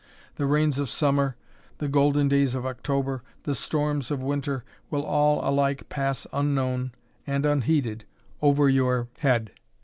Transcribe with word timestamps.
The 0.37 0.47
rains 0.47 0.79
of 0.79 0.89
Summer, 0.89 1.35
the 1.77 1.87
golden 1.87 2.27
days 2.27 2.55
of 2.55 2.65
October, 2.65 3.21
the 3.43 3.53
storms 3.53 4.09
of 4.09 4.19
Winter, 4.19 4.63
will 4.89 5.03
all 5.05 5.47
alike 5.47 5.89
pass 5.89 6.25
unknown 6.33 6.93
and 7.27 7.45
unheeded 7.45 8.05
over 8.41 8.67
your 8.67 9.09
head. 9.19 9.51